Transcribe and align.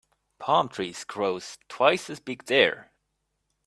Palm 0.39 0.67
trees 0.67 1.03
grows 1.03 1.59
twice 1.67 2.09
as 2.09 2.19
big 2.19 2.45
there. 2.45 2.91